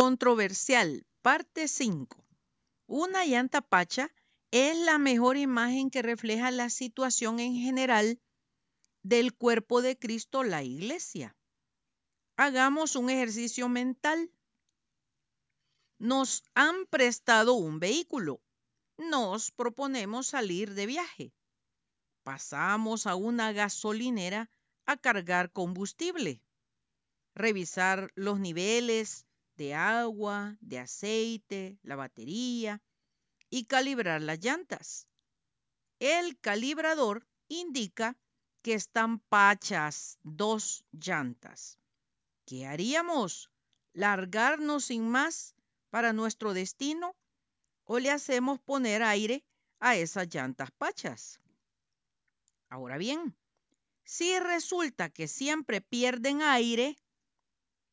Controversial, 0.00 1.04
parte 1.22 1.66
5. 1.66 2.24
Una 2.86 3.24
llanta 3.24 3.60
pacha 3.60 4.14
es 4.52 4.78
la 4.78 4.96
mejor 4.96 5.36
imagen 5.36 5.90
que 5.90 6.02
refleja 6.02 6.52
la 6.52 6.70
situación 6.70 7.40
en 7.40 7.56
general 7.56 8.20
del 9.02 9.34
cuerpo 9.34 9.82
de 9.82 9.98
Cristo, 9.98 10.44
la 10.44 10.62
iglesia. 10.62 11.36
Hagamos 12.36 12.94
un 12.94 13.10
ejercicio 13.10 13.68
mental. 13.68 14.30
Nos 15.98 16.44
han 16.54 16.86
prestado 16.86 17.54
un 17.54 17.80
vehículo. 17.80 18.40
Nos 18.98 19.50
proponemos 19.50 20.28
salir 20.28 20.74
de 20.74 20.86
viaje. 20.86 21.32
Pasamos 22.22 23.08
a 23.08 23.16
una 23.16 23.50
gasolinera 23.50 24.48
a 24.86 24.96
cargar 24.96 25.50
combustible, 25.50 26.40
revisar 27.34 28.12
los 28.14 28.38
niveles 28.38 29.27
de 29.58 29.74
agua, 29.74 30.56
de 30.60 30.78
aceite, 30.78 31.78
la 31.82 31.96
batería 31.96 32.80
y 33.50 33.64
calibrar 33.64 34.22
las 34.22 34.38
llantas. 34.38 35.08
El 35.98 36.38
calibrador 36.38 37.26
indica 37.48 38.16
que 38.62 38.74
están 38.74 39.18
pachas 39.18 40.18
dos 40.22 40.84
llantas. 40.92 41.76
¿Qué 42.46 42.66
haríamos? 42.66 43.50
¿Largarnos 43.92 44.86
sin 44.86 45.08
más 45.08 45.56
para 45.90 46.12
nuestro 46.12 46.54
destino 46.54 47.16
o 47.82 47.98
le 47.98 48.12
hacemos 48.12 48.60
poner 48.60 49.02
aire 49.02 49.44
a 49.80 49.96
esas 49.96 50.32
llantas 50.32 50.70
pachas? 50.70 51.40
Ahora 52.68 52.96
bien, 52.96 53.36
si 54.04 54.38
resulta 54.38 55.10
que 55.10 55.26
siempre 55.26 55.80
pierden 55.80 56.42
aire, 56.42 56.96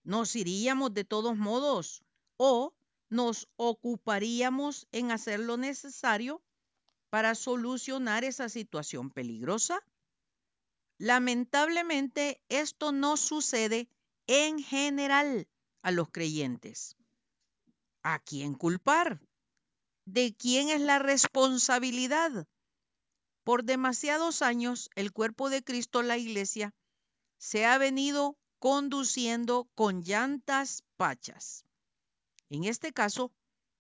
nos 0.06 0.36
iríamos 0.36 0.94
de 0.94 1.04
todos 1.04 1.36
modos 1.36 2.04
o 2.38 2.74
nos 3.10 3.50
ocuparíamos 3.58 4.88
en 4.92 5.12
hacer 5.12 5.40
lo 5.40 5.58
necesario 5.58 6.42
para 7.10 7.36
solucionar 7.36 8.24
esa 8.24 8.48
situación 8.50 9.10
peligrosa. 9.10 9.82
Lamentablemente, 10.98 12.42
esto 12.50 12.92
no 12.92 13.18
sucede 13.18 13.90
en 14.28 14.60
general 14.60 15.48
a 15.82 15.92
los 15.92 16.10
creyentes. 16.10 16.96
¿A 18.04 18.20
quién 18.20 18.54
culpar? 18.54 19.20
¿De 20.06 20.36
quién 20.36 20.70
es 20.70 20.82
la 20.82 21.00
responsabilidad? 21.00 22.48
Por 23.44 23.64
demasiados 23.64 24.42
años, 24.42 24.90
el 24.96 25.12
cuerpo 25.12 25.50
de 25.50 25.64
Cristo, 25.64 26.04
la 26.04 26.18
iglesia, 26.18 26.74
se 27.38 27.66
ha 27.66 27.78
venido 27.78 28.38
conduciendo 28.60 29.68
con 29.76 30.04
llantas 30.04 30.84
pachas. 30.98 31.66
En 32.50 32.64
este 32.64 32.94
caso, 32.94 33.32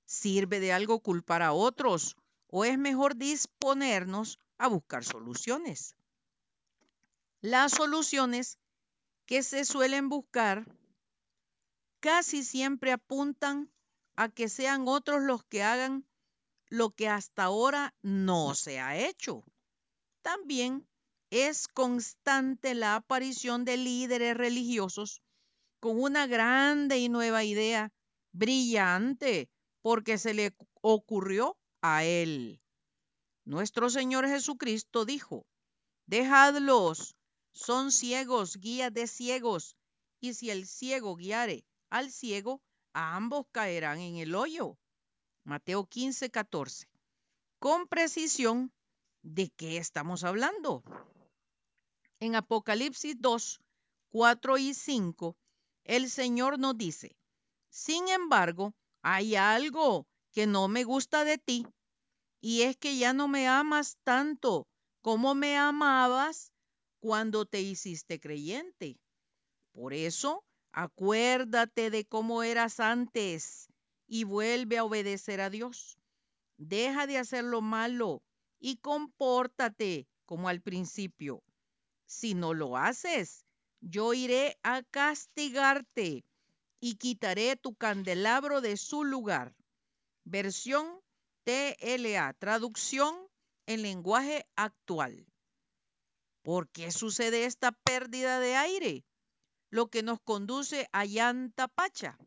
¿sirve 0.06 0.60
de 0.60 0.74
algo 0.74 1.00
culpar 1.00 1.42
a 1.42 1.54
otros 1.54 2.16
o 2.48 2.66
es 2.66 2.78
mejor 2.78 3.16
disponernos 3.16 4.40
a 4.58 4.68
buscar 4.68 5.04
soluciones? 5.04 5.96
Las 7.42 7.74
soluciones 7.74 8.58
que 9.26 9.44
se 9.44 9.66
suelen 9.66 10.10
buscar 10.10 10.66
casi 12.00 12.44
siempre 12.44 12.92
apuntan 12.92 13.72
a 14.16 14.30
que 14.30 14.50
sean 14.50 14.88
otros 14.88 15.22
los 15.24 15.44
que 15.44 15.64
hagan 15.64 16.06
lo 16.70 16.92
que 16.92 17.10
hasta 17.10 17.44
ahora 17.44 17.94
no 18.02 18.56
se 18.56 18.80
ha 18.80 18.98
hecho. 18.98 19.44
También 20.22 20.88
es 21.30 21.68
constante 21.68 22.74
la 22.76 22.96
aparición 22.96 23.66
de 23.66 23.78
líderes 23.78 24.38
religiosos 24.38 25.22
con 25.80 26.02
una 26.02 26.28
grande 26.28 26.98
y 26.98 27.10
nueva 27.10 27.44
idea, 27.44 27.92
brillante, 28.32 29.50
porque 29.82 30.18
se 30.18 30.34
le 30.34 30.56
ocurrió 30.82 31.58
a 31.82 32.04
él. 32.04 32.62
Nuestro 33.44 33.90
Señor 33.90 34.28
Jesucristo 34.28 35.06
dijo, 35.06 35.46
dejadlos, 36.08 37.16
son 37.54 37.92
ciegos, 37.92 38.58
guías 38.58 38.94
de 38.94 39.08
ciegos, 39.08 39.78
y 40.20 40.34
si 40.34 40.50
el 40.50 40.68
ciego 40.68 41.16
guiare 41.16 41.66
al 41.90 42.12
ciego, 42.12 42.62
ambos 42.94 43.46
caerán 43.52 44.00
en 44.00 44.18
el 44.18 44.34
hoyo. 44.36 44.78
Mateo 45.44 45.86
15, 45.86 46.32
14. 46.32 46.88
Con 47.60 47.88
precisión, 47.88 48.74
¿de 49.22 49.50
qué 49.50 49.78
estamos 49.78 50.24
hablando? 50.24 50.84
En 52.26 52.34
Apocalipsis 52.34 53.16
2, 53.20 53.60
4 54.10 54.58
y 54.58 54.74
5, 54.74 55.38
el 55.84 56.10
Señor 56.10 56.58
nos 56.58 56.76
dice, 56.76 57.16
sin 57.70 58.08
embargo, 58.08 58.74
hay 59.04 59.36
algo 59.36 60.08
que 60.32 60.48
no 60.48 60.68
me 60.68 60.86
gusta 60.86 61.24
de 61.24 61.38
ti, 61.38 61.68
y 62.42 62.64
es 62.64 62.78
que 62.78 62.98
ya 62.98 63.14
no 63.14 63.28
me 63.28 63.48
amas 63.48 64.00
tanto 64.04 64.68
como 65.04 65.36
me 65.36 65.56
amabas 65.56 66.52
cuando 67.00 67.46
te 67.46 67.62
hiciste 67.62 68.20
creyente. 68.20 68.98
Por 69.72 69.94
eso, 69.94 70.44
acuérdate 70.72 71.92
de 71.92 72.06
cómo 72.06 72.42
eras 72.42 72.80
antes 72.80 73.68
y 74.08 74.24
vuelve 74.24 74.80
a 74.80 74.84
obedecer 74.84 75.42
a 75.42 75.52
Dios. 75.52 76.00
Deja 76.58 77.06
de 77.06 77.20
hacer 77.20 77.44
lo 77.44 77.62
malo 77.62 78.24
y 78.60 78.78
compórtate 78.78 80.08
como 80.26 80.50
al 80.50 80.62
principio. 80.62 81.44
Si 82.06 82.34
no 82.34 82.54
lo 82.54 82.78
haces, 82.78 83.46
yo 83.82 84.14
iré 84.14 84.58
a 84.64 84.84
castigarte 84.84 86.26
y 86.80 86.96
quitaré 86.96 87.56
tu 87.56 87.76
candelabro 87.76 88.62
de 88.62 88.78
su 88.78 89.04
lugar. 89.04 89.56
Versión 90.24 91.02
TLA, 91.44 92.34
traducción 92.34 93.16
en 93.66 93.82
lenguaje 93.82 94.48
actual. 94.56 95.28
¿Por 96.42 96.70
qué 96.70 96.92
sucede 96.92 97.46
esta 97.46 97.72
pérdida 97.72 98.40
de 98.40 98.56
aire? 98.56 99.06
Lo 99.70 99.88
que 99.88 100.04
nos 100.04 100.20
conduce 100.22 100.88
a 100.92 101.06
llanta 101.06 101.68
pacha. 101.68 102.18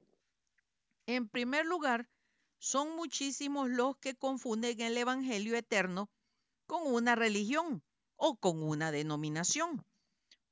En 1.06 1.28
primer 1.28 1.66
lugar, 1.66 2.08
son 2.58 2.96
muchísimos 2.96 3.70
los 3.70 3.96
que 3.98 4.14
confunden 4.14 4.80
el 4.80 4.96
Evangelio 4.96 5.56
eterno 5.56 6.10
con 6.66 6.92
una 6.92 7.14
religión 7.14 7.82
o 8.18 8.36
con 8.36 8.62
una 8.62 8.92
denominación. 8.92 9.86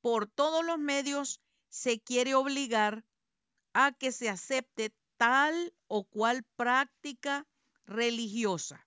Por 0.01 0.27
todos 0.27 0.65
los 0.65 0.79
medios 0.79 1.41
se 1.69 2.01
quiere 2.01 2.35
obligar 2.35 3.05
a 3.75 3.93
que 3.93 4.13
se 4.13 4.31
acepte 4.31 4.95
tal 5.19 5.75
o 5.89 6.05
cual 6.05 6.45
práctica 6.57 7.47
religiosa. 7.85 8.87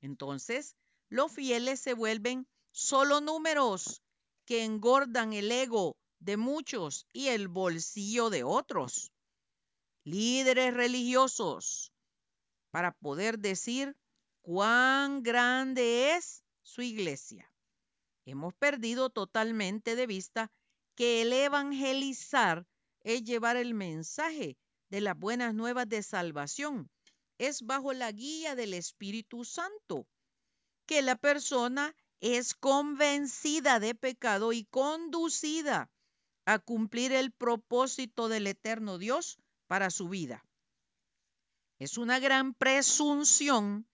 Entonces, 0.00 0.74
los 1.08 1.30
fieles 1.30 1.80
se 1.80 1.94
vuelven 1.94 2.48
solo 2.72 3.20
números 3.20 4.02
que 4.44 4.64
engordan 4.64 5.32
el 5.32 5.52
ego 5.52 5.96
de 6.18 6.36
muchos 6.36 7.06
y 7.12 7.28
el 7.28 7.48
bolsillo 7.48 8.30
de 8.30 8.42
otros. 8.42 9.12
Líderes 10.02 10.74
religiosos 10.74 11.92
para 12.70 12.92
poder 12.92 13.38
decir 13.38 13.96
cuán 14.42 15.22
grande 15.22 16.16
es 16.16 16.42
su 16.62 16.82
iglesia. 16.82 17.50
Hemos 18.26 18.54
perdido 18.54 19.10
totalmente 19.10 19.96
de 19.96 20.06
vista 20.06 20.50
que 20.94 21.22
el 21.22 21.32
evangelizar 21.32 22.66
es 23.00 23.22
llevar 23.22 23.56
el 23.56 23.74
mensaje 23.74 24.56
de 24.88 25.00
las 25.00 25.18
buenas 25.18 25.54
nuevas 25.54 25.88
de 25.88 26.02
salvación. 26.02 26.90
Es 27.38 27.62
bajo 27.62 27.92
la 27.92 28.10
guía 28.12 28.54
del 28.54 28.74
Espíritu 28.74 29.44
Santo 29.44 30.06
que 30.86 31.02
la 31.02 31.16
persona 31.16 31.94
es 32.20 32.54
convencida 32.54 33.80
de 33.80 33.94
pecado 33.94 34.52
y 34.52 34.64
conducida 34.64 35.90
a 36.46 36.58
cumplir 36.58 37.12
el 37.12 37.32
propósito 37.32 38.28
del 38.28 38.46
eterno 38.46 38.98
Dios 38.98 39.38
para 39.66 39.90
su 39.90 40.08
vida. 40.08 40.44
Es 41.78 41.98
una 41.98 42.18
gran 42.18 42.54
presunción 42.54 43.86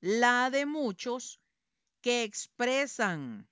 la 0.00 0.50
de 0.50 0.66
muchos 0.66 1.40
que 2.00 2.22
expresan 2.22 3.48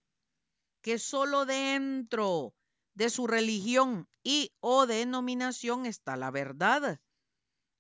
que 0.87 1.01
solo 1.01 1.47
dentro 1.47 2.55
de 2.95 3.11
su 3.11 3.27
religión 3.27 4.09
y 4.23 4.53
o 4.61 4.87
denominación 4.87 5.85
está 5.85 6.15
la 6.15 6.31
verdad. 6.31 7.01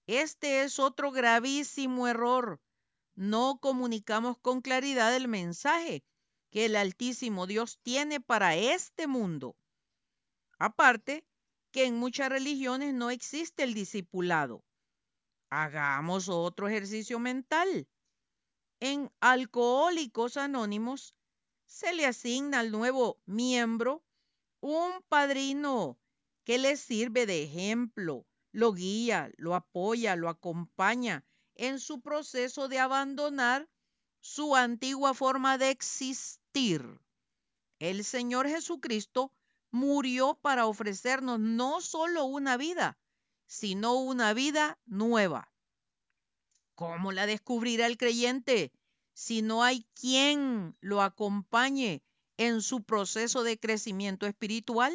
Este 0.08 0.64
es 0.64 0.80
otro 0.80 1.12
gravísimo 1.12 2.08
error. 2.08 2.60
No 3.14 3.60
comunicamos 3.62 4.38
con 4.38 4.60
claridad 4.60 5.14
el 5.14 5.28
mensaje 5.28 6.02
que 6.50 6.64
el 6.64 6.74
Altísimo 6.74 7.46
Dios 7.46 7.78
tiene 7.84 8.20
para 8.20 8.56
este 8.56 9.06
mundo. 9.06 9.56
Aparte, 10.58 11.24
que 11.70 11.84
en 11.84 11.94
muchas 11.94 12.28
religiones 12.28 12.92
no 12.92 13.10
existe 13.10 13.62
el 13.62 13.72
discipulado. 13.72 14.64
Hagamos 15.48 16.28
otro 16.28 16.66
ejercicio 16.66 17.20
mental. 17.20 17.86
En 18.80 19.12
Alcohólicos 19.20 20.36
Anónimos 20.36 21.14
se 21.66 21.92
le 21.92 22.06
asigna 22.06 22.60
al 22.60 22.70
nuevo 22.70 23.20
miembro 23.26 24.04
un 24.60 25.02
padrino 25.08 25.98
que 26.44 26.58
le 26.58 26.76
sirve 26.76 27.26
de 27.26 27.42
ejemplo, 27.42 28.26
lo 28.52 28.72
guía, 28.72 29.30
lo 29.36 29.54
apoya, 29.54 30.16
lo 30.16 30.28
acompaña 30.28 31.24
en 31.54 31.80
su 31.80 32.00
proceso 32.00 32.68
de 32.68 32.78
abandonar 32.78 33.68
su 34.20 34.56
antigua 34.56 35.12
forma 35.12 35.58
de 35.58 35.70
existir. 35.70 37.00
El 37.78 38.04
Señor 38.04 38.48
Jesucristo 38.48 39.32
murió 39.70 40.38
para 40.40 40.66
ofrecernos 40.66 41.38
no 41.38 41.80
solo 41.80 42.24
una 42.24 42.56
vida, 42.56 42.98
sino 43.46 43.94
una 43.94 44.32
vida 44.32 44.78
nueva. 44.86 45.52
¿Cómo 46.74 47.12
la 47.12 47.26
descubrirá 47.26 47.86
el 47.86 47.96
creyente 47.96 48.72
si 49.16 49.40
no 49.40 49.64
hay 49.64 49.86
quien 49.94 50.76
lo 50.82 51.00
acompañe 51.00 52.02
en 52.36 52.60
su 52.60 52.82
proceso 52.82 53.44
de 53.44 53.58
crecimiento 53.58 54.26
espiritual? 54.26 54.94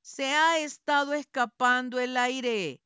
Se 0.00 0.32
ha 0.32 0.58
estado 0.58 1.12
escapando 1.12 2.00
el 2.00 2.16
aire, 2.16 2.80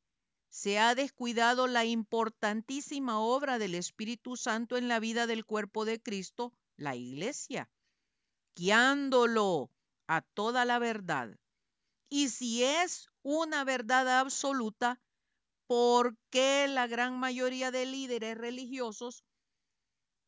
se 0.49 0.77
ha 0.77 0.93
descuidado 0.93 1.67
la 1.67 1.85
importantísima 1.85 3.21
obra 3.21 3.59
del 3.59 3.75
Espíritu 3.75 4.35
Santo 4.35 4.75
en 4.75 4.89
la 4.89 4.99
vida 4.99 5.25
del 5.25 5.45
cuerpo 5.45 5.85
de 5.85 6.01
Cristo, 6.01 6.51
la 6.75 6.97
iglesia, 6.97 7.71
guiándolo 8.57 9.71
a 10.07 10.19
toda 10.19 10.65
la 10.65 10.79
verdad. 10.79 11.39
Y 12.09 12.27
si 12.27 12.61
es 12.61 13.07
una 13.21 13.63
verdad 13.63 14.19
absoluta, 14.19 14.99
¿por 15.65 16.17
qué 16.29 16.67
la 16.67 16.87
gran 16.87 17.17
mayoría 17.17 17.71
de 17.71 17.85
líderes 17.85 18.37
religiosos 18.37 19.23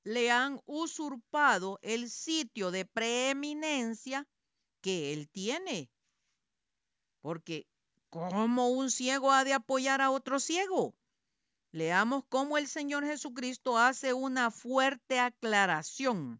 le 0.06 0.32
han 0.32 0.62
usurpado 0.68 1.80
el 1.82 2.10
sitio 2.12 2.72
de 2.72 2.86
preeminencia 2.86 4.28
que 4.80 5.12
él 5.12 5.28
tiene? 5.28 5.90
Porque 7.22 7.68
¿cómo 8.12 8.70
un 8.70 8.92
ciego 8.92 9.32
ha 9.32 9.44
de 9.44 9.54
apoyar 9.54 10.02
a 10.02 10.12
otro 10.12 10.40
ciego? 10.40 10.96
Leamos 11.72 12.24
cómo 12.30 12.60
el 12.60 12.68
Señor 12.68 13.04
Jesucristo 13.04 13.80
hace 13.80 14.14
una 14.14 14.52
fuerte 14.52 15.20
aclaración. 15.20 16.40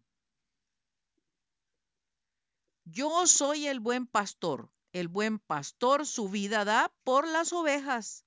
Yo 2.84 3.26
soy 3.26 3.66
el 3.66 3.80
buen 3.80 4.06
pastor. 4.06 4.70
El 4.92 5.08
buen 5.08 5.40
pastor 5.40 6.06
su 6.06 6.28
vida 6.28 6.64
da 6.64 6.94
por 7.02 7.26
las 7.26 7.52
ovejas. 7.52 8.24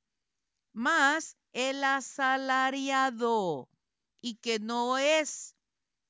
Más 0.74 1.38
el 1.54 1.82
asalariado 1.84 3.70
y 4.22 4.36
que 4.36 4.60
no 4.60 4.98
es 4.98 5.56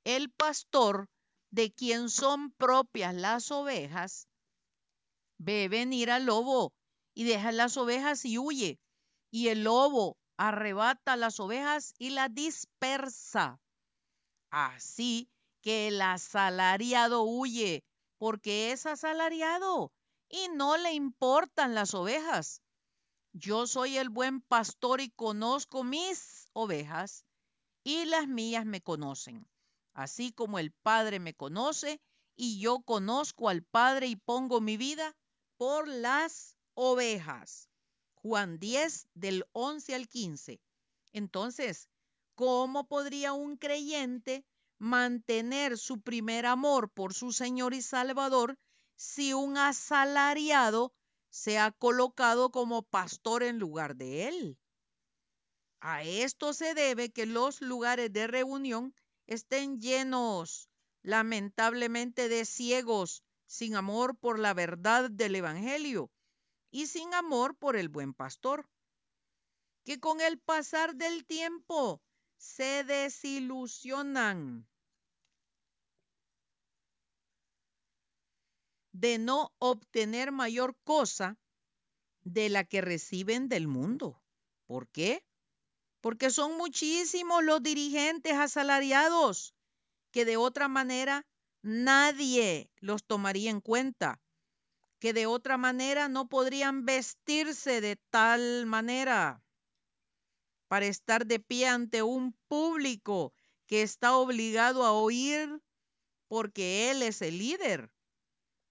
el 0.04 0.32
pastor 0.32 1.10
de 1.52 1.72
quien 1.72 2.10
son 2.10 2.52
propias 2.52 3.14
las 3.14 3.52
ovejas, 3.52 4.28
ve 5.38 5.68
venir 5.68 6.12
al 6.12 6.26
lobo 6.26 6.74
y 7.14 7.24
deja 7.24 7.52
las 7.52 7.78
ovejas 7.78 8.26
y 8.26 8.38
huye. 8.38 8.80
Y 9.32 9.50
el 9.50 9.64
lobo 9.64 10.18
arrebata 10.38 11.16
las 11.16 11.40
ovejas 11.40 11.94
y 11.98 12.12
las 12.12 12.34
dispersa. 12.34 13.60
Así 14.50 15.30
que 15.62 15.88
el 15.90 16.02
asalariado 16.02 17.24
huye 17.24 17.84
porque 18.18 18.72
es 18.72 18.86
asalariado 18.86 19.92
y 20.30 20.48
no 20.50 20.78
le 20.78 20.94
importan 20.94 21.76
las 21.76 21.94
ovejas. 21.94 22.62
Yo 23.34 23.68
soy 23.68 23.98
el 23.98 24.10
buen 24.10 24.42
pastor 24.42 25.02
y 25.02 25.10
conozco 25.10 25.84
mis 25.84 26.50
ovejas 26.54 27.26
y 27.90 28.06
las 28.06 28.28
mías 28.28 28.66
me 28.66 28.82
conocen, 28.82 29.48
así 29.94 30.32
como 30.32 30.60
el 30.60 30.72
Padre 30.72 31.20
me 31.20 31.34
conoce 31.34 32.00
y 32.36 32.60
yo 32.60 32.82
conozco 32.82 33.50
al 33.50 33.64
Padre 33.64 34.08
y 34.08 34.16
pongo 34.16 34.62
mi 34.62 34.78
vida 34.78 35.16
por 35.58 35.88
las 35.88 36.56
ovejas. 36.76 37.68
Juan 38.14 38.60
10 38.60 39.08
del 39.14 39.46
11 39.54 39.96
al 39.96 40.08
15. 40.08 40.62
Entonces, 41.14 41.90
¿cómo 42.36 42.88
podría 42.88 43.34
un 43.34 43.58
creyente 43.58 44.46
mantener 44.78 45.78
su 45.78 46.00
primer 46.02 46.46
amor 46.46 46.92
por 46.92 47.14
su 47.14 47.32
Señor 47.32 47.74
y 47.74 47.82
Salvador 47.82 48.58
si 48.96 49.34
un 49.34 49.58
asalariado 49.58 50.94
se 51.30 51.58
ha 51.58 51.72
colocado 51.72 52.52
como 52.52 52.84
pastor 52.84 53.44
en 53.44 53.60
lugar 53.60 53.96
de 53.96 54.28
él. 54.28 54.58
A 55.82 56.04
esto 56.04 56.54
se 56.54 56.74
debe 56.74 57.10
que 57.10 57.26
los 57.26 57.62
lugares 57.62 58.12
de 58.12 58.28
reunión 58.28 58.94
estén 59.28 59.80
llenos 59.80 60.70
lamentablemente 61.04 62.28
de 62.28 62.46
ciegos 62.46 63.24
sin 63.46 63.76
amor 63.76 64.18
por 64.18 64.40
la 64.40 64.54
verdad 64.54 65.10
del 65.10 65.36
Evangelio 65.36 66.12
y 66.70 66.88
sin 66.88 67.14
amor 67.14 67.56
por 67.56 67.76
el 67.76 67.90
buen 67.90 68.14
pastor, 68.14 68.70
que 69.86 70.00
con 70.00 70.22
el 70.22 70.38
pasar 70.40 70.96
del 70.96 71.26
tiempo 71.26 72.02
se 72.38 72.84
desilusionan 72.84 74.68
de 78.92 79.18
no 79.18 79.54
obtener 79.60 80.32
mayor 80.32 80.76
cosa 80.84 81.38
de 82.22 82.50
la 82.50 82.66
que 82.66 82.82
reciben 82.82 83.48
del 83.48 83.68
mundo. 83.68 84.22
¿Por 84.68 84.90
qué? 84.90 85.24
Porque 86.02 86.30
son 86.30 86.58
muchísimos 86.58 87.44
los 87.44 87.62
dirigentes 87.62 88.34
asalariados 88.34 89.54
que 90.12 90.26
de 90.26 90.38
otra 90.38 90.68
manera 90.68 91.26
nadie 91.62 92.72
los 92.78 93.04
tomaría 93.04 93.52
en 93.52 93.62
cuenta, 93.62 94.22
que 95.00 95.14
de 95.14 95.26
otra 95.26 95.58
manera 95.58 96.08
no 96.08 96.28
podrían 96.28 96.86
vestirse 96.86 97.82
de 97.82 97.98
tal 98.10 98.66
manera 98.66 99.44
para 100.68 100.86
estar 100.86 101.26
de 101.26 101.40
pie 101.40 101.68
ante 101.68 102.04
un 102.04 102.34
público 102.48 103.34
que 103.66 103.82
está 103.82 104.16
obligado 104.16 104.86
a 104.86 104.92
oír 104.94 105.62
porque 106.28 106.92
él 106.92 107.02
es 107.02 107.22
el 107.22 107.40
líder 107.40 107.92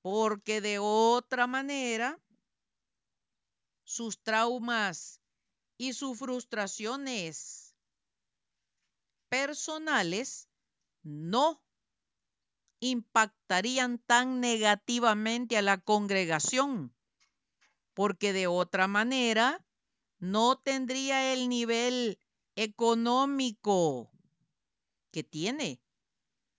porque 0.03 0.61
de 0.61 0.79
otra 0.79 1.47
manera 1.47 2.19
sus 3.85 4.21
traumas 4.21 5.21
y 5.79 5.93
sus 5.93 6.19
frustraciones 6.19 7.75
personales 9.29 10.49
no 11.03 11.63
impactarían 12.81 13.99
tan 13.99 14.41
negativamente 14.41 15.57
a 15.57 15.63
la 15.63 15.79
congregación, 15.79 16.95
porque 17.95 18.33
de 18.33 18.47
otra 18.47 18.89
manera 18.89 19.65
no 20.19 20.59
tendría 20.59 21.33
el 21.33 21.49
nivel 21.49 22.19
económico 22.57 24.11
que 25.13 25.23
tiene, 25.23 25.81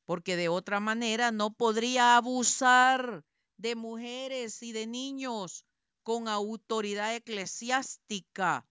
porque 0.06 0.36
de 0.38 0.50
otra 0.50 0.80
manera 0.80 1.32
no 1.32 1.54
podría 1.54 2.16
abusar 2.16 3.26
de 3.58 3.76
mujeres 3.76 4.64
y 4.64 4.72
de 4.72 4.88
niños 4.88 5.66
con 6.04 6.28
autoridad 6.28 7.14
eclesiástica, 7.16 8.66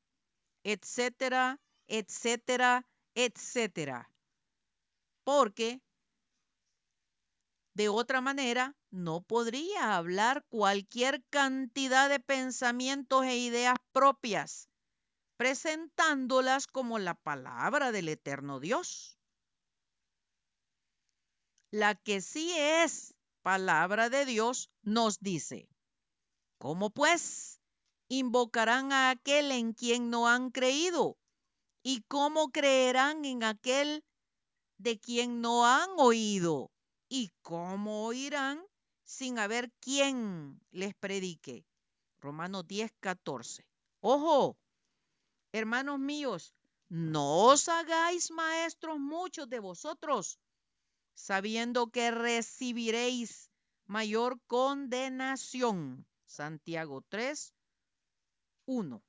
etcétera, 0.73 1.59
etcétera, 1.87 2.87
etcétera. 3.15 4.11
Porque 5.25 5.81
de 7.75 7.89
otra 7.89 8.21
manera 8.21 8.77
no 8.91 9.23
podría 9.23 9.97
hablar 9.97 10.45
cualquier 10.51 11.25
cantidad 11.31 12.11
de 12.11 12.21
pensamientos 12.21 13.25
e 13.25 13.39
ideas 13.39 13.77
propias, 13.93 14.69
presentándolas 15.39 16.67
como 16.67 16.99
la 16.99 17.15
palabra 17.15 17.91
del 17.91 18.11
eterno 18.11 18.61
Dios. 18.61 19.19
La 21.71 21.95
que 21.95 22.21
sí 22.21 22.53
es 22.55 23.15
palabra 23.43 24.11
de 24.11 24.27
Dios 24.27 24.71
nos 24.83 25.19
dice, 25.21 25.67
¿cómo 26.59 26.91
pues 26.91 27.58
invocarán 28.09 28.93
a 28.93 29.11
aquel 29.11 29.53
en 29.53 29.73
quien 29.73 30.11
no 30.11 30.29
han 30.29 30.51
creído? 30.51 31.17
¿Y 31.83 32.03
cómo 32.03 32.51
creerán 32.51 33.25
en 33.25 33.45
aquel 33.45 34.05
de 34.79 34.99
quien 34.99 35.41
no 35.41 35.67
han 35.67 35.89
oído? 35.97 36.71
¿Y 37.09 37.31
cómo 37.43 38.07
oirán 38.07 38.63
sin 39.05 39.39
haber 39.39 39.73
quien 39.81 40.61
les 40.71 40.95
predique? 40.95 41.65
Romanos 42.21 42.67
10, 42.67 42.93
14. 43.01 43.65
Ojo, 44.01 44.59
hermanos 45.53 45.99
míos, 45.99 46.55
no 46.89 47.45
os 47.45 47.69
hagáis 47.69 48.31
maestros 48.31 48.99
muchos 48.99 49.49
de 49.49 49.61
vosotros, 49.61 50.39
sabiendo 51.15 51.91
que 51.91 52.11
recibiréis 52.11 53.51
mayor 53.87 54.41
condenación. 54.47 56.07
Santiago 56.27 57.03
3, 57.09 57.55
1. 58.69 59.03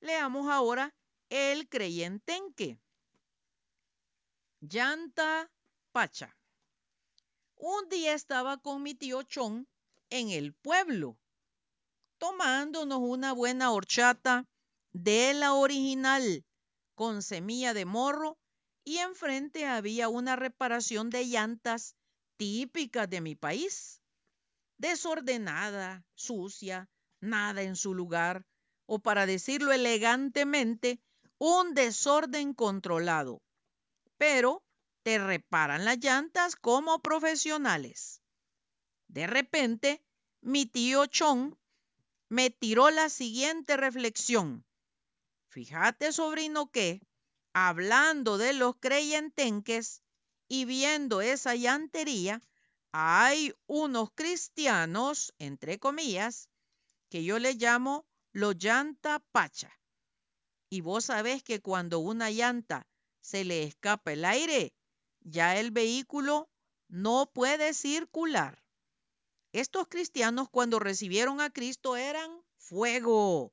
Leamos 0.00 0.50
ahora 0.50 0.92
el 1.28 1.68
creyente 1.68 2.34
en 2.34 2.52
qué. 2.54 2.80
Llanta 4.60 5.48
Pacha. 5.92 6.36
Un 7.54 7.88
día 7.88 8.12
estaba 8.12 8.58
con 8.58 8.82
mi 8.82 8.96
tío 8.96 9.22
Chon 9.22 9.68
en 10.10 10.30
el 10.30 10.52
pueblo. 10.52 11.16
tomándonos 12.18 12.98
una 12.98 13.32
buena 13.32 13.70
horchata 13.70 14.46
de 14.92 15.32
la 15.34 15.54
original 15.54 16.44
con 16.96 17.22
semilla 17.22 17.74
de 17.74 17.84
morro 17.84 18.36
y 18.84 18.98
enfrente 18.98 19.66
había 19.66 20.08
una 20.08 20.34
reparación 20.34 21.08
de 21.08 21.24
llantas 21.26 21.94
típicas 22.36 23.08
de 23.08 23.20
mi 23.20 23.36
país. 23.36 24.00
Desordenada, 24.78 26.04
sucia, 26.14 26.88
nada 27.20 27.62
en 27.62 27.76
su 27.76 27.94
lugar, 27.94 28.44
o 28.94 28.98
para 28.98 29.24
decirlo 29.24 29.72
elegantemente, 29.72 31.00
un 31.38 31.72
desorden 31.72 32.52
controlado. 32.52 33.40
Pero 34.18 34.62
te 35.02 35.16
reparan 35.18 35.86
las 35.86 35.96
llantas 35.96 36.56
como 36.56 37.00
profesionales. 37.00 38.20
De 39.08 39.26
repente, 39.26 40.04
mi 40.42 40.66
tío 40.66 41.06
Chon 41.06 41.58
me 42.28 42.50
tiró 42.50 42.90
la 42.90 43.08
siguiente 43.08 43.78
reflexión. 43.78 44.62
Fíjate, 45.48 46.12
sobrino, 46.12 46.70
que 46.70 47.00
hablando 47.54 48.36
de 48.36 48.52
los 48.52 48.76
creyentenques 48.76 50.02
y 50.48 50.66
viendo 50.66 51.22
esa 51.22 51.54
llantería, 51.54 52.42
hay 52.92 53.54
unos 53.66 54.10
cristianos, 54.14 55.32
entre 55.38 55.78
comillas, 55.78 56.50
que 57.08 57.24
yo 57.24 57.38
les 57.38 57.56
llamo 57.56 58.06
los 58.32 58.56
llanta 58.56 59.20
pacha. 59.30 59.78
Y 60.68 60.80
vos 60.80 61.06
sabés 61.06 61.42
que 61.42 61.60
cuando 61.60 61.98
una 61.98 62.30
llanta 62.30 62.88
se 63.20 63.44
le 63.44 63.62
escapa 63.62 64.12
el 64.12 64.24
aire, 64.24 64.74
ya 65.20 65.58
el 65.58 65.70
vehículo 65.70 66.50
no 66.88 67.30
puede 67.32 67.74
circular. 67.74 68.62
Estos 69.52 69.86
cristianos 69.88 70.48
cuando 70.50 70.78
recibieron 70.78 71.40
a 71.40 71.50
Cristo 71.50 71.96
eran 71.96 72.42
fuego. 72.56 73.52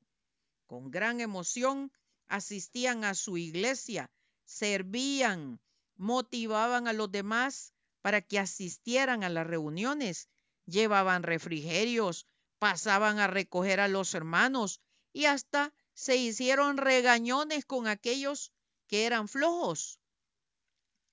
Con 0.66 0.90
gran 0.90 1.20
emoción 1.20 1.92
asistían 2.26 3.04
a 3.04 3.14
su 3.14 3.36
iglesia, 3.36 4.10
servían, 4.44 5.60
motivaban 5.96 6.88
a 6.88 6.94
los 6.94 7.12
demás 7.12 7.74
para 8.00 8.22
que 8.22 8.38
asistieran 8.38 9.24
a 9.24 9.28
las 9.28 9.46
reuniones, 9.46 10.30
llevaban 10.64 11.22
refrigerios, 11.22 12.26
pasaban 12.60 13.18
a 13.18 13.26
recoger 13.26 13.80
a 13.80 13.88
los 13.88 14.14
hermanos 14.14 14.80
y 15.12 15.24
hasta 15.24 15.74
se 15.94 16.16
hicieron 16.16 16.76
regañones 16.76 17.64
con 17.64 17.88
aquellos 17.88 18.52
que 18.86 19.06
eran 19.06 19.28
flojos. 19.28 19.98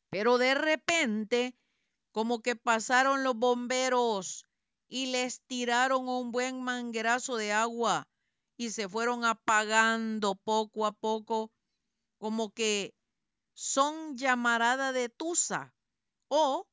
Pero 0.09 0.37
de 0.37 0.53
repente, 0.53 1.55
como 2.11 2.41
que 2.41 2.55
pasaron 2.55 3.23
los 3.23 3.35
bomberos 3.35 4.45
y 4.89 5.07
les 5.07 5.41
tiraron 5.41 6.07
un 6.09 6.31
buen 6.31 6.61
manguerazo 6.61 7.37
de 7.37 7.53
agua 7.53 8.07
y 8.57 8.71
se 8.71 8.89
fueron 8.89 9.23
apagando 9.23 10.35
poco 10.35 10.85
a 10.85 10.91
poco, 10.91 11.51
como 12.17 12.51
que 12.51 12.93
son 13.53 14.17
llamarada 14.17 14.91
de 14.91 15.07
tusa 15.07 15.73
o 16.27 16.67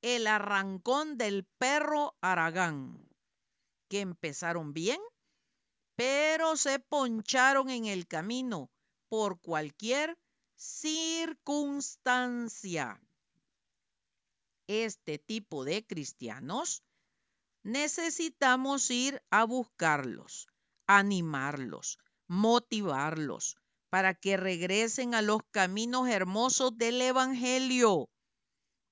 el 0.00 0.26
arrancón 0.26 1.18
del 1.18 1.44
perro 1.58 2.16
Aragán, 2.20 3.11
que 3.92 4.00
empezaron 4.00 4.72
bien, 4.72 4.98
pero 5.96 6.56
se 6.56 6.78
poncharon 6.78 7.68
en 7.68 7.84
el 7.84 8.06
camino 8.06 8.70
por 9.10 9.38
cualquier 9.38 10.16
circunstancia. 10.56 12.98
Este 14.66 15.18
tipo 15.18 15.66
de 15.66 15.86
cristianos 15.86 16.82
necesitamos 17.64 18.90
ir 18.90 19.22
a 19.28 19.44
buscarlos, 19.44 20.48
animarlos, 20.86 21.98
motivarlos 22.28 23.58
para 23.90 24.14
que 24.14 24.38
regresen 24.38 25.14
a 25.14 25.20
los 25.20 25.42
caminos 25.50 26.08
hermosos 26.08 26.78
del 26.78 27.02
Evangelio. 27.02 28.08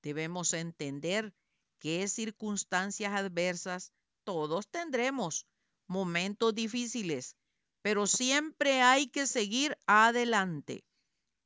Debemos 0.02 0.52
entender 0.52 1.32
que 1.78 2.06
circunstancias 2.06 3.14
adversas 3.14 3.94
todos 4.24 4.68
tendremos, 4.68 5.46
momentos 5.86 6.54
difíciles, 6.54 7.36
pero 7.82 8.06
siempre 8.06 8.82
hay 8.82 9.08
que 9.08 9.26
seguir 9.26 9.76
adelante, 9.86 10.84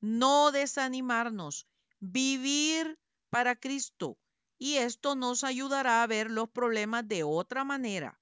no 0.01 0.53
desanimarnos, 0.53 1.67
vivir 2.01 2.99
para 3.31 3.57
Cristo 3.57 4.19
y 4.59 4.77
esto 4.77 5.17
nos 5.17 5.45
ayudará 5.45 6.03
a 6.03 6.07
ver 6.07 6.31
los 6.31 6.51
problemas 6.51 7.07
de 7.09 7.23
otra 7.23 7.65
manera. 7.65 8.21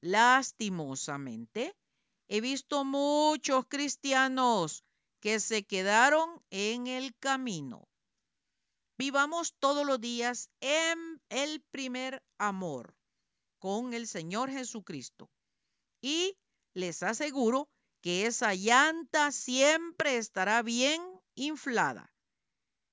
Lastimosamente, 0.00 1.74
he 2.28 2.40
visto 2.40 2.84
muchos 2.84 3.66
cristianos 3.68 4.84
que 5.20 5.40
se 5.40 5.64
quedaron 5.64 6.42
en 6.50 6.86
el 6.86 7.16
camino. 7.16 7.88
Vivamos 8.98 9.54
todos 9.58 9.86
los 9.86 10.00
días 10.00 10.50
en 10.60 11.22
el 11.30 11.62
primer 11.70 12.22
amor 12.36 12.97
con 13.58 13.94
el 13.94 14.06
Señor 14.06 14.50
Jesucristo. 14.50 15.30
Y 16.00 16.36
les 16.74 17.02
aseguro 17.02 17.68
que 18.00 18.26
esa 18.26 18.54
llanta 18.54 19.32
siempre 19.32 20.16
estará 20.16 20.62
bien 20.62 21.02
inflada. 21.34 22.12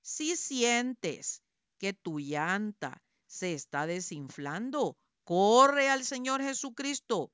Si 0.02 0.36
sientes 0.36 1.42
que 1.78 1.94
tu 1.94 2.20
llanta 2.20 3.04
se 3.28 3.54
está 3.54 3.86
desinflando, 3.86 4.98
corre 5.24 5.90
al 5.90 6.04
Señor 6.04 6.42
Jesucristo. 6.42 7.32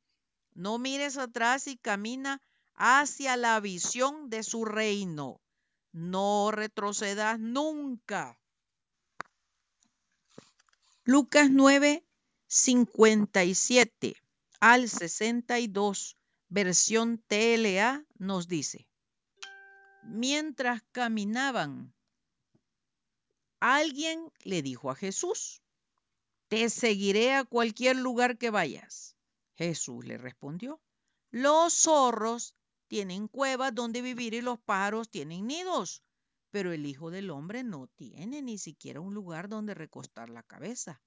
No 0.53 0.77
mires 0.77 1.17
atrás 1.17 1.67
y 1.67 1.77
camina 1.77 2.41
hacia 2.75 3.37
la 3.37 3.59
visión 3.59 4.29
de 4.29 4.43
su 4.43 4.65
reino. 4.65 5.41
No 5.91 6.51
retrocedas 6.51 7.39
nunca. 7.39 8.39
Lucas 11.03 11.49
9, 11.51 12.05
57 12.53 14.17
al 14.59 14.89
62, 14.89 16.17
versión 16.49 17.17
TLA, 17.17 18.05
nos 18.17 18.49
dice, 18.49 18.89
mientras 20.03 20.81
caminaban 20.91 21.93
Alguien 23.61 24.29
le 24.43 24.61
dijo 24.61 24.91
a 24.91 24.95
Jesús, 24.95 25.61
te 26.49 26.69
seguiré 26.69 27.35
a 27.35 27.45
cualquier 27.45 27.95
lugar 27.95 28.37
que 28.37 28.49
vayas. 28.49 29.15
Jesús 29.53 30.03
le 30.03 30.17
respondió, 30.17 30.81
los 31.29 31.71
zorros 31.73 32.53
tienen 32.87 33.29
cuevas 33.29 33.73
donde 33.73 34.01
vivir 34.01 34.33
y 34.33 34.41
los 34.41 34.59
pájaros 34.59 35.09
tienen 35.09 35.47
nidos, 35.47 36.03
pero 36.49 36.73
el 36.73 36.85
Hijo 36.85 37.11
del 37.11 37.29
Hombre 37.29 37.63
no 37.63 37.87
tiene 37.95 38.41
ni 38.41 38.57
siquiera 38.57 38.99
un 38.99 39.13
lugar 39.13 39.47
donde 39.47 39.73
recostar 39.73 40.29
la 40.29 40.43
cabeza. 40.43 41.01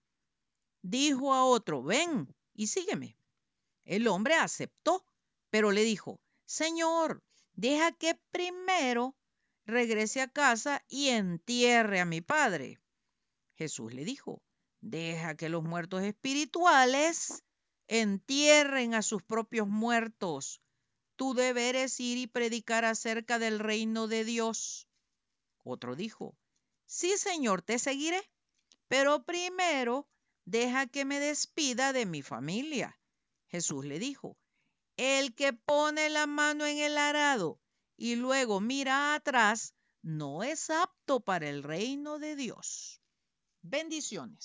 Dijo 0.87 1.33
a 1.33 1.47
otro, 1.47 1.83
ven 1.83 2.29
y 2.53 2.67
sígueme. 2.67 3.17
El 3.87 4.07
hombre 4.07 4.35
aceptó, 4.35 5.07
pero 5.49 5.71
le 5.71 5.83
dijo, 5.83 6.21
Señor, 6.45 7.23
deja 7.55 7.93
que 7.93 8.21
primero 8.31 9.17
regrese 9.65 10.21
a 10.21 10.29
casa 10.29 10.85
y 10.87 11.09
entierre 11.09 12.01
a 12.01 12.05
mi 12.05 12.21
padre. 12.21 12.83
Jesús 13.55 13.95
le 13.95 14.05
dijo, 14.05 14.43
deja 14.83 15.39
que 15.39 15.49
los 15.49 15.65
muertos 15.65 16.03
espirituales 16.03 17.43
entierren 17.89 18.93
a 18.93 19.01
sus 19.01 19.23
propios 19.23 19.67
muertos. 19.67 20.61
Tu 21.17 21.33
deber 21.33 21.77
es 21.77 21.99
ir 21.99 22.19
y 22.19 22.27
predicar 22.27 22.85
acerca 22.85 23.39
del 23.39 23.59
reino 23.59 24.07
de 24.07 24.27
Dios. 24.27 24.87
Otro 25.63 25.97
dijo, 25.97 26.37
sí, 26.85 27.17
Señor, 27.17 27.63
te 27.63 27.79
seguiré, 27.79 28.21
pero 28.87 29.25
primero 29.25 30.07
deja 30.45 30.87
que 30.87 31.05
me 31.05 31.21
despida 31.21 31.93
de 31.93 32.07
mi 32.07 32.23
familia. 32.23 32.99
Jesús 33.49 33.85
le 33.85 33.99
dijo, 33.99 34.37
el 34.97 35.35
que 35.35 35.53
pone 35.53 36.09
la 36.11 36.27
mano 36.27 36.67
en 36.67 36.79
el 36.79 36.99
arado 36.99 37.61
y 37.97 38.17
luego 38.17 38.61
mira 38.61 39.15
atrás, 39.15 39.75
no 40.03 40.43
es 40.43 40.71
apto 40.71 41.21
para 41.21 41.49
el 41.49 41.63
reino 41.63 42.19
de 42.19 42.37
Dios. 42.37 43.01
Bendiciones. 43.63 44.39